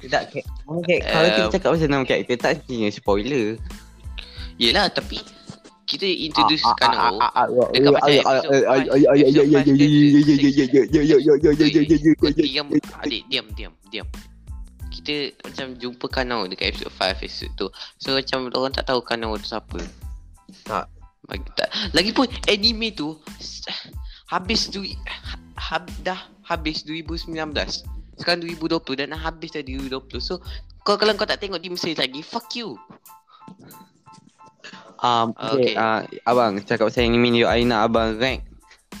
Tak, 0.00 0.32
kek, 0.32 0.44
kek, 0.80 1.00
kalau 1.04 1.28
kita 1.28 1.44
Um, 1.44 1.52
cakap 1.52 1.68
pasal 1.74 1.88
nama 1.88 2.04
karakter 2.08 2.36
tak 2.36 2.64
kena 2.64 2.88
spoiler. 2.88 3.60
Yelah 4.56 4.88
tapi 4.88 5.20
kita 5.84 6.06
introduce 6.06 6.64
Kanao. 6.78 7.20
Dekat 7.74 7.92
Dekat 7.92 7.92
macam 7.92 8.14
episode 8.16 9.52
five- 9.52 9.68
episode 9.68 11.20
five 11.36 12.40
Diam 12.40 12.66
adik 12.96 13.22
diam 13.28 13.46
diam 13.52 13.72
diam. 13.90 14.08
Kita 15.10 15.34
macam 15.42 15.66
jumpa 15.74 16.06
Kanao 16.06 16.46
dekat 16.46 16.70
episode 16.70 16.94
5 16.94 17.18
episode 17.18 17.52
tu. 17.58 17.66
So 17.98 18.14
macam 18.14 18.46
orang 18.54 18.70
tak 18.70 18.86
tahu 18.86 19.02
Kanao 19.02 19.34
tu 19.42 19.50
siapa. 19.50 19.82
Tak. 20.62 20.86
Bagi 21.26 21.50
tak. 21.58 21.66
Lagipun 21.90 22.30
anime 22.46 22.94
tu 22.94 23.18
habis 24.30 24.70
tu 24.70 24.86
hab, 25.58 25.90
dah 26.06 26.30
habis 26.46 26.86
2019. 26.86 27.34
Sekarang 28.22 28.38
2020 28.38 29.02
dan 29.02 29.10
dah 29.10 29.18
habis 29.18 29.50
dah 29.50 29.66
2020. 29.66 29.98
So 30.22 30.38
kau 30.86 30.94
kalau 30.94 31.18
kau 31.18 31.26
tak 31.26 31.42
tengok 31.42 31.58
Demon 31.58 31.74
Slayer 31.74 31.98
lagi, 31.98 32.22
fuck 32.22 32.46
you. 32.54 32.78
Um, 35.02 35.34
okay, 35.34 35.74
Okay. 35.74 35.74
uh, 35.74 36.06
abang 36.22 36.62
cakap 36.62 36.86
pasal 36.86 37.08
anime 37.08 37.34
ni 37.34 37.42
I 37.42 37.66
nak 37.66 37.88
abang 37.88 38.20
rank 38.20 38.46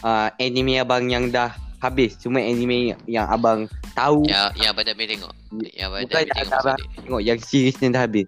uh, 0.00 0.32
anime 0.40 0.80
abang 0.80 1.06
yang 1.06 1.28
dah 1.28 1.52
habis 1.80 2.14
cuma 2.14 2.38
anime 2.38 2.92
yang 3.04 3.24
abang 3.26 3.64
tahu 3.92 4.22
Ya, 4.22 4.52
ya 4.54 4.70
pada 4.70 4.92
me 4.92 5.04
tengok. 5.04 5.32
Ya 5.72 5.88
pada 5.88 6.04
Bukan 6.04 6.24
tengok 6.26 6.60
dia. 6.62 6.76
tengok 6.98 7.22
yang 7.22 7.38
series 7.40 7.76
ni 7.80 7.88
dah 7.88 8.04
habis 8.04 8.26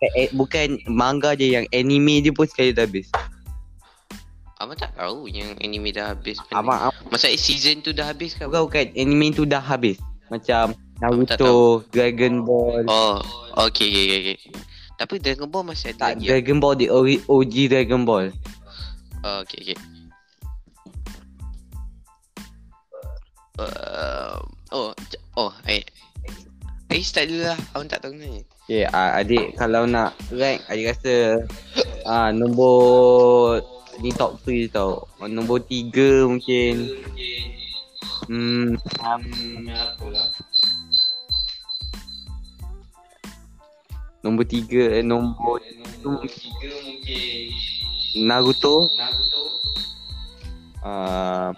eh, 0.00 0.10
eh, 0.16 0.28
bukan 0.30 0.78
manga 0.86 1.34
je 1.34 1.50
yang 1.50 1.66
anime 1.70 2.18
dia 2.20 2.30
pun 2.30 2.46
sekali 2.46 2.70
dah 2.70 2.86
habis 2.86 3.10
Abang 4.54 4.78
tak 4.78 4.94
tahu 4.94 5.26
yang 5.26 5.50
anime 5.58 5.90
dah 5.90 6.14
habis. 6.14 6.38
abang, 6.50 6.78
abang 6.88 7.10
Masa 7.10 7.26
season 7.34 7.82
tu 7.82 7.90
dah 7.90 8.06
habis 8.06 8.32
kan? 8.32 8.46
bukan 8.46 8.62
bukan 8.64 8.84
anime 8.94 9.34
tu 9.34 9.42
dah 9.42 9.58
habis 9.58 9.98
macam 10.26 10.72
Abang 10.96 11.26
Naruto, 11.26 11.82
Dragon 11.90 12.46
Ball 12.46 12.86
Oh, 12.86 13.18
okay, 13.60 13.90
okay, 13.90 14.18
okay. 14.24 14.38
Tapi 14.94 15.18
Dragon 15.18 15.50
Ball 15.50 15.66
masih 15.66 15.90
ada 15.90 15.98
tak 15.98 16.10
lagi. 16.16 16.22
ya? 16.22 16.28
Dragon 16.32 16.58
Ball 16.62 16.74
di 16.78 16.86
OG 16.88 17.54
Dragon 17.68 18.06
Ball 18.06 18.30
Oh, 19.20 19.42
okay, 19.42 19.58
okay. 19.64 19.76
Uh, 23.54 24.42
oh, 24.74 24.90
oh, 25.38 25.54
eh. 25.70 25.86
Eh, 26.90 27.02
start 27.02 27.30
dulu 27.30 27.46
lah. 27.46 27.58
Abang 27.74 27.86
tak 27.86 28.02
tahu 28.02 28.14
ni. 28.18 28.42
Okay, 28.64 28.88
uh, 28.88 29.10
adik 29.14 29.54
kalau 29.60 29.84
nak 29.84 30.16
rank 30.32 30.64
adik 30.72 30.96
rasa 30.96 31.44
uh, 32.08 32.32
nombor 32.32 33.60
ni 34.02 34.10
top 34.10 34.40
3 34.42 34.72
tau. 34.72 35.06
Uh, 35.20 35.28
nombor 35.28 35.62
3 35.68 35.92
mungkin 36.26 36.74
hmm 38.24 38.72
um, 39.04 39.22
nombor 44.24 44.44
3 44.48 44.96
eh, 44.96 45.04
nombor 45.04 45.60
tu 46.00 46.10
Naruto 48.14 48.88
uh, 50.80 51.52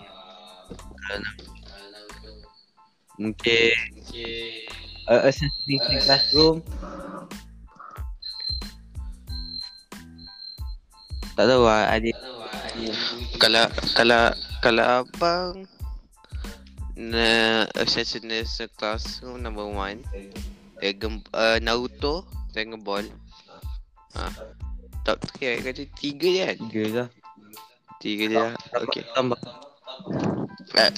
mungkin 3.16 3.73
uh, 5.08 5.20
Assassin's 5.28 6.04
Classroom. 6.04 6.61
Tak 11.37 11.44
tahu 11.52 11.68
lah 11.68 11.92
adik 11.92 12.16
Kalau, 13.37 13.68
kalau, 13.92 14.32
kalau 14.64 15.04
abang 15.04 15.68
na 16.96 17.64
Assassin's 17.76 18.57
Classroom 18.81 19.44
number 19.44 19.68
one 19.68 20.00
Dragon, 20.81 21.20
uh, 21.37 21.61
Naruto 21.61 22.24
Dragon 22.52 22.81
Ball. 22.81 23.05
Ah, 24.16 24.33
Top 25.05 25.20
3 25.38 25.61
kata 25.61 25.85
3 25.87 26.18
je 26.18 26.40
kan? 26.42 26.57
Tiga 26.66 26.83
lah. 26.88 27.09
3 28.00 28.16
je 28.16 28.26
lah. 28.33 28.52
Okay 28.88 29.05
Tambah. 29.12 29.38
Uh, 30.76 30.92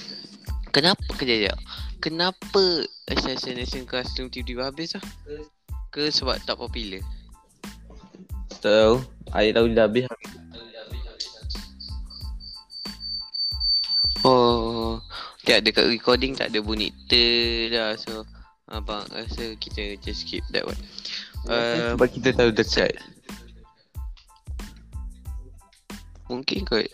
kenapa 0.72 1.10
kejap 1.18 1.50
jap? 1.50 1.58
Kenapa 1.98 2.86
Assassination 3.10 3.82
Classroom 3.82 4.30
tiba-tiba 4.30 4.70
habis 4.70 4.94
lah? 4.94 5.04
Ke 5.90 6.14
sebab 6.14 6.38
tak 6.46 6.54
popular? 6.54 7.02
Tak 8.58 8.70
tahu 8.70 8.96
Adik 9.34 9.52
tahu 9.54 9.66
dah 9.74 9.86
habis 9.86 10.04
Oh, 14.26 14.98
tak 15.46 15.62
dekat 15.62 15.86
recording 15.88 16.34
tak 16.34 16.50
ada 16.50 16.58
bunyi 16.58 16.90
ter 17.06 17.70
dah 17.70 17.94
so 17.94 18.26
abang 18.68 19.06
rasa 19.14 19.54
kita 19.56 19.96
just 20.02 20.26
skip 20.26 20.42
that 20.52 20.66
one. 20.66 20.76
Uh, 21.46 21.94
Sebab 21.96 22.08
kita 22.12 22.34
tahu 22.34 22.50
dekat 22.52 22.92
mungkin 26.28 26.66
kot. 26.68 26.84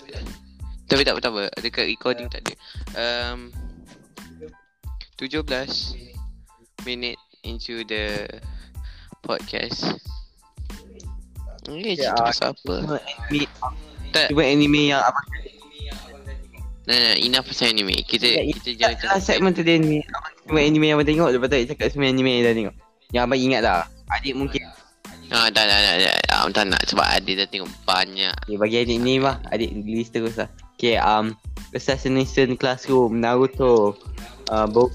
Tapi 0.87 1.03
tak 1.03 1.19
apa 1.19 1.21
tak 1.25 1.33
apa, 1.35 1.45
dekat 1.59 1.91
recording 1.91 2.29
tak 2.31 2.47
ada. 2.47 2.55
Um, 2.95 3.51
17 5.15 5.47
minit 6.83 7.15
into 7.47 7.87
the 7.87 8.27
podcast. 9.23 9.95
Okay, 11.65 11.95
Ya, 11.95 12.11
cerita 12.11 12.23
pasal 12.29 12.49
apa? 12.51 12.75
Anime. 13.31 13.47
Tak, 14.11 14.27
Cuma 14.35 14.43
anime 14.43 14.91
yang 14.91 15.01
abang 15.01 15.27
nah, 16.91 16.99
nah, 16.99 17.15
enough 17.23 17.47
pasal 17.47 17.71
anime. 17.71 17.95
Kita 18.03 18.27
Ya, 18.27 18.43
kita 18.43 18.71
jangan 18.75 19.17
Lah 19.17 19.21
segmen 19.23 19.51
tu 19.55 19.63
dia 19.63 19.79
anime 19.79 20.03
Abang 20.13 20.35
Cuma 20.51 20.59
anime 20.61 20.85
yang 20.91 20.97
abang 20.99 21.09
tengok. 21.09 21.31
Lepas 21.31 21.47
tu 21.47 21.57
adik 21.63 21.69
cakap 21.73 21.87
semua 21.95 22.11
anime 22.11 22.31
yang 22.35 22.43
dah 22.45 22.55
tengok. 22.59 22.75
Yang 23.15 23.23
abang 23.23 23.41
ingat 23.41 23.61
lah 23.63 23.87
Adik 24.19 24.35
mungkin. 24.35 24.63
Ah, 25.33 25.49
tak, 25.49 25.65
tak, 25.67 25.79
tak, 25.81 25.95
tak, 26.05 26.15
tak, 26.27 26.43
tak 26.53 26.65
nak 26.69 26.83
sebab 26.91 27.07
ada 27.07 27.31
dah 27.33 27.47
tengok 27.49 27.71
banyak. 27.87 28.35
Ya 28.51 28.57
bagi 28.59 28.77
adik 28.83 28.99
ni 28.99 29.23
lah 29.23 29.39
Adik 29.55 29.71
list 29.87 30.11
terus 30.11 30.35
lah. 30.37 30.51
Okay 30.75 30.99
um 30.99 31.39
Assassination 31.71 32.59
Classroom 32.59 33.23
Naruto 33.23 33.95
uh, 34.51 34.67
Bo- 34.69 34.93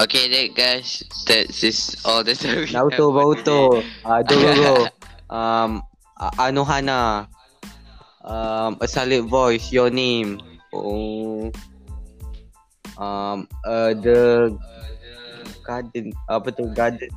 Okay, 0.00 0.28
that 0.28 0.56
guys, 0.56 1.04
that 1.28 1.52
is 1.52 1.96
all 2.04 2.24
the 2.24 2.34
story. 2.34 2.68
Naruto 2.68 3.12
Boruto. 3.12 3.84
uh, 4.04 4.20
Dororo 4.24 4.88
um, 5.32 5.82
Anohana. 6.40 7.28
Um, 8.26 8.76
A 8.80 8.88
Solid 8.88 9.24
Voice 9.30 9.70
Your 9.70 9.88
Name. 9.88 10.40
Oh, 10.72 11.52
um, 12.98 13.48
uh, 13.64 13.94
The 13.94 14.50
Garden 15.62 16.12
Apa 16.28 16.48
tu 16.52 16.66
Garden. 16.74 17.08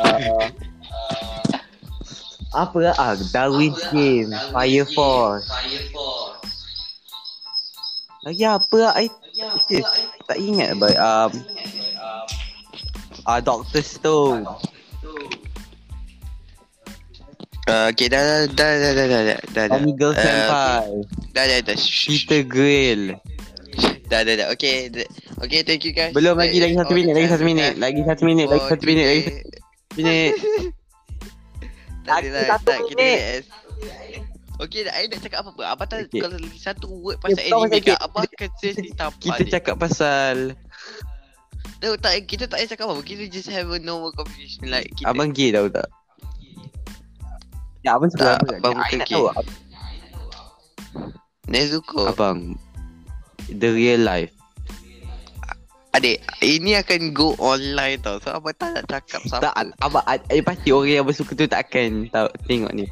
Uh, 0.00 0.48
Apa 2.50 2.76
lah 2.82 2.94
ah, 2.98 3.14
Darwin's 3.30 3.78
Game 3.94 4.34
Fire 4.50 4.86
Force. 4.90 5.46
Lagi 8.20 8.44
apa 8.44 8.76
lah 8.76 8.92
I, 9.00 9.08
eh, 9.72 9.84
Tak 10.30 10.38
ingat 10.38 10.78
but 10.78 10.94
um, 10.94 11.30
uh, 13.26 13.40
Doctor 13.42 13.82
Stone 13.82 14.46
Uh, 17.70 17.86
okay, 17.92 18.10
dah, 18.10 18.18
dah, 18.18 18.50
dah, 18.50 18.72
dah, 18.82 18.92
dah, 18.98 19.06
dah, 19.06 19.06
dah, 19.06 19.22
dah, 19.22 19.38
dah, 19.54 19.64
Tommy 19.78 19.92
Girl 19.94 20.10
Uh, 20.10 20.18
Senpai. 20.18 20.90
dah, 21.30 21.44
dah, 21.46 21.58
dah, 21.62 21.76
Peter 21.78 22.42
Grill. 22.42 23.14
Dah, 24.10 24.26
dah, 24.26 24.34
dah, 24.34 24.46
okay, 24.50 24.90
dah, 24.90 25.06
okay, 25.38 25.62
thank 25.62 25.86
you 25.86 25.94
guys. 25.94 26.10
Belum 26.10 26.34
lagi 26.34 26.58
lagi 26.58 26.74
satu 26.74 26.90
minit 26.98 27.14
Lagi 27.14 27.30
satu 27.30 27.44
minit 27.46 27.78
Lagi 27.78 28.00
satu 28.02 28.22
minit 28.26 28.46
Lagi 28.50 28.64
satu 28.66 28.84
minit 28.90 29.06
Lagi 29.06 29.22
satu 29.22 29.38
minit. 30.02 30.32
Lah, 32.10 32.18
Satu 32.24 32.64
tak, 32.66 32.80
kita 32.90 32.98
minit. 32.98 33.42
Okay, 34.60 34.84
dah, 34.84 34.92
I 34.92 35.08
nak 35.08 35.20
cakap 35.20 35.40
apa-apa. 35.40 35.62
Abang 35.66 35.88
tak, 35.88 36.04
Okay. 36.06 36.20
kalau 36.20 36.36
lagi 36.36 36.60
satu 36.60 36.86
word 36.92 37.16
pasal 37.16 37.40
Eh, 37.40 37.48
kau 37.48 37.64
anime 37.64 37.72
kat 37.72 37.80
kita- 37.88 38.02
abang 38.02 38.24
akan 38.26 38.50
seriously 38.54 38.92
tampar 38.92 39.16
Kita 39.18 39.42
dia. 39.42 39.52
cakap 39.56 39.74
pasal 39.76 40.36
No, 41.80 41.96
tak, 41.96 42.12
kita 42.28 42.44
tak 42.44 42.60
payah 42.60 42.68
cakap 42.68 42.86
apa. 42.86 43.00
Kita 43.00 43.24
just 43.26 43.48
have 43.48 43.64
a 43.66 43.80
normal 43.80 44.12
conversation. 44.12 44.68
Like, 44.68 44.92
kita, 44.92 45.08
Abang 45.08 45.32
gay 45.32 45.48
tahu 45.48 45.72
tak 45.72 45.88
Ya 47.80 47.96
abang 47.96 48.12
Tak, 48.12 48.36
apa 48.38 48.52
abang 48.54 48.76
bukan 48.76 49.00
gay. 49.00 49.08
tahu 49.08 49.24
Nezuko. 51.48 52.00
Abang 52.06 52.38
The 53.48 53.68
real 53.70 54.02
life 54.02 54.30
Adik, 55.90 56.22
ini 56.38 56.78
akan 56.78 57.10
go 57.10 57.34
online 57.40 57.98
tau. 57.98 58.20
So, 58.20 58.30
abang 58.30 58.54
tak 58.54 58.76
nak 58.76 58.84
cakap 58.86 59.26
siapa. 59.26 59.42
Tak 59.42 59.54
Abang 59.80 60.04
I 60.06 60.38
pasti 60.38 60.70
orang 60.70 60.86
yang 60.86 61.02
abang 61.02 61.16
suka 61.16 61.32
tu 61.32 61.48
tak 61.48 61.66
akan 61.66 62.06
tahu, 62.06 62.28
Tengok 62.44 62.72
ni 62.72 62.86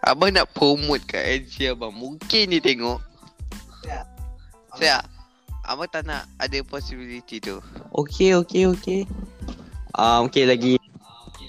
Abang 0.00 0.30
nak 0.30 0.48
promote 0.54 1.02
kat 1.04 1.42
NC 1.42 1.74
abang. 1.74 1.90
Mungkin 1.90 2.54
dia 2.54 2.62
tengok. 2.62 2.98
Siap. 4.78 5.04
Abang 5.66 5.90
tak 5.90 6.06
nak 6.06 6.24
ada 6.38 6.58
possibility 6.62 7.38
tu. 7.38 7.58
Okay 7.92 8.32
okay 8.32 8.64
okay 8.64 9.00
um, 9.94 10.30
Okay 10.30 10.46
lagi. 10.46 10.78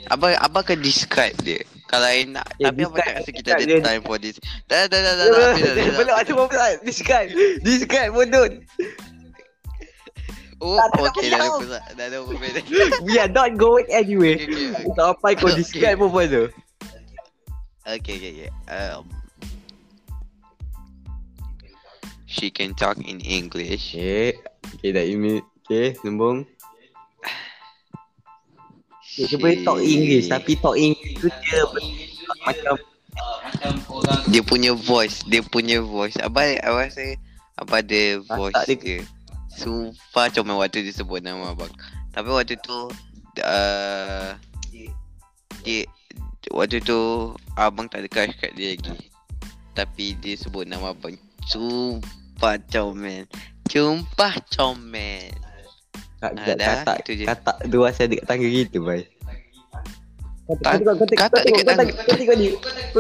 Abang 0.10 0.34
abang 0.36 0.66
akan 0.66 0.82
describe 0.82 1.38
dia. 1.40 1.62
Kalau 1.86 2.06
I 2.06 2.22
nak 2.24 2.46
Eh, 2.58 2.70
Tapi 2.70 2.86
apa 2.86 2.94
discard, 2.94 3.02
tak 3.02 3.16
rasa 3.18 3.30
kita 3.34 3.50
ada 3.50 3.64
dia. 3.66 3.82
time 3.82 4.02
for 4.06 4.18
this. 4.22 4.38
Dah 4.66 4.86
dah 4.86 5.00
dah 5.02 5.14
dah 5.16 5.26
dah 5.26 5.54
Belum 5.98 6.14
ada 6.14 6.32
apa 6.38 6.66
Discard 6.86 7.28
Discard 7.66 8.10
bodoh 8.14 8.46
Oh 10.62 10.78
Tak, 10.78 10.88
tak 10.94 11.02
okay 11.10 11.28
dah 11.34 11.50
pula 11.50 11.80
Dah 11.98 12.06
ada 12.06 12.18
pula 12.22 12.46
We 13.02 13.18
are 13.18 13.32
not 13.32 13.58
going 13.58 13.90
anywhere. 13.90 14.38
Okay 14.38 14.70
okay 14.70 14.94
Sampai 14.94 15.32
kau 15.34 15.50
Okay. 15.50 15.58
discard 15.58 15.96
pun 15.98 16.14
pada 16.14 16.42
Okay 17.90 18.16
okay 18.22 18.32
okay. 18.38 18.52
Um, 18.70 19.10
She 22.30 22.54
can 22.54 22.78
talk 22.78 23.02
in 23.02 23.18
English. 23.26 23.98
Okay 23.98 24.38
Okay 24.78 24.90
dah 24.94 25.02
email 25.02 25.42
Okay 25.66 25.98
sembung 25.98 26.46
Dia 29.18 29.26
She- 29.26 29.40
boleh 29.42 29.66
talk 29.66 29.82
English 29.82 30.30
Tapi 30.30 30.54
talk 30.62 30.78
English 30.78 31.18
tu 31.18 31.28
dia 31.28 31.66
Macam 32.46 32.78
Dia 34.30 34.42
punya 34.46 34.78
voice 34.78 35.26
Dia 35.26 35.42
punya 35.42 35.82
voice. 35.82 36.22
Abang 36.22 36.54
Abang 36.62 36.86
rasa 36.86 37.18
Abang 37.58 37.82
ada 37.82 38.02
voice 38.38 38.54
tak 38.56 38.66
dia- 38.70 38.78
dia. 38.78 39.00
Sumpah 39.50 40.30
comel 40.32 40.56
waktu 40.56 40.88
dia 40.88 40.96
sebut 40.96 41.20
nama 41.20 41.52
abang. 41.52 41.68
Tapi 42.16 42.30
waktu 42.32 42.56
tu 42.62 42.88
uh, 43.44 44.30
Dia 45.66 45.84
Waktu 46.48 46.80
tu 46.80 47.00
Abang 47.54 47.86
tak 47.86 48.02
ada 48.02 48.08
crush 48.08 48.36
kat 48.38 48.56
dia 48.56 48.74
lagi 48.74 48.96
Tapi 49.76 50.16
dia 50.18 50.36
sebut 50.36 50.64
nama 50.64 50.92
abang 50.92 51.14
Sumpah 51.46 52.56
comel 52.68 53.28
Sumpah 53.68 54.34
comel 54.48 55.30
Kak, 56.20 56.36
Ah, 56.36 56.52
dah, 56.52 57.00
itu 57.00 57.12
je. 57.16 57.24
kata 57.24 57.64
dua 57.72 57.96
saya 57.96 58.12
dekat 58.12 58.28
tangga 58.28 58.44
gitu, 58.44 58.84
boy. 58.84 59.08
Tak- 60.60 60.84
kata 61.16 61.48
dekat 61.48 61.64
tangga. 61.64 61.96
Kau 61.96 62.12
tengok 62.12 62.36
ni. 62.36 62.48
Kau 62.92 63.00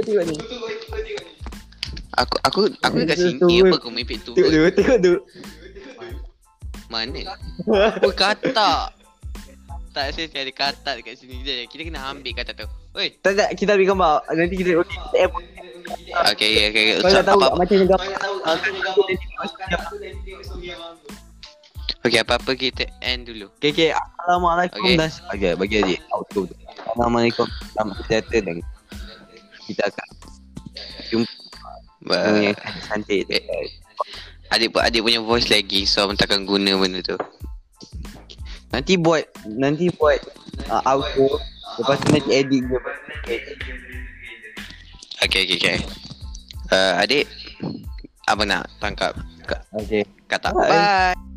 tengok 0.00 0.24
ni. 0.24 0.36
Aku 2.16 2.36
aku 2.40 2.60
aku 2.80 2.94
dekat 3.04 3.20
sini 3.20 3.36
tu, 3.36 3.68
apa 3.68 3.76
kau 3.76 3.92
mimpi 3.92 4.16
tu 4.16 4.32
Tengok 4.32 4.48
dulu, 4.48 4.68
tengok 4.72 4.98
dulu. 5.02 5.20
Mana 6.88 7.20
Apa 7.68 8.10
kata 8.16 8.70
Tak 9.94 10.10
saya 10.10 10.26
ada 10.26 10.50
kata 10.50 10.90
dekat 10.98 11.14
sini 11.22 11.46
je 11.46 11.70
Kita 11.70 11.86
kena 11.86 12.02
ambil 12.10 12.34
kata 12.34 12.50
tu 12.50 12.66
Oi 12.98 13.14
Tak 13.22 13.38
tak, 13.38 13.54
kita 13.54 13.78
ambil 13.78 13.94
gambar. 13.94 14.14
Nanti 14.34 14.54
kita 14.58 14.70
okay, 14.82 14.98
kita 14.98 15.16
app. 15.22 15.32
Okay 16.34 16.50
okay 16.66 16.82
okay 16.90 16.98
Kau 16.98 17.14
dah 17.14 17.22
tahu 17.22 17.40
apa, 17.46 17.54
macam 17.54 17.76
ni 17.78 17.86
gambar. 17.86 18.08
Okay 22.04 22.18
apa-apa 22.20 22.50
kita 22.58 22.90
end 23.06 23.30
dulu 23.30 23.46
Okay, 23.62 23.70
okay. 23.70 23.90
Assalamualaikum 23.94 24.82
Okay. 24.82 24.96
dan 24.98 25.10
okay, 25.30 25.52
bagi 25.54 25.76
adik. 25.80 26.00
Tu. 26.34 26.42
Assalamualaikum. 26.90 27.46
Selamat 27.72 27.94
sejahtera 28.02 28.38
dan 28.44 28.56
kita 29.64 29.82
akan 29.88 30.08
Ba- 32.04 32.28
punya 32.34 32.52
cantik 32.84 33.20
tu. 33.30 33.36
Adik 34.52 34.68
adik 34.76 35.00
punya 35.00 35.20
voice 35.24 35.48
lagi 35.48 35.88
So 35.88 36.04
abang 36.04 36.20
takkan 36.20 36.44
guna 36.44 36.76
benda 36.76 37.00
tu 37.00 37.16
Nanti 38.74 38.98
buat 38.98 39.22
nanti 39.46 39.86
buat 39.94 40.18
uh, 40.66 40.82
outro. 40.90 41.38
Lepas 41.78 42.02
tu 42.02 42.08
nanti 42.10 42.30
edit 42.34 42.62
dia. 42.66 42.80
Okay 45.22 45.46
okay 45.46 45.56
okay 45.56 45.78
uh, 46.74 47.00
Adik 47.00 47.24
Abang 48.28 48.48
nak 48.48 48.68
tangkap 48.80 49.14
Okay. 49.74 50.08
kata 50.32 50.56
Bye. 50.56 50.72
Bye 50.72 51.33